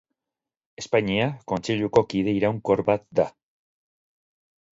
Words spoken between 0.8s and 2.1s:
Espainia Kontseiluko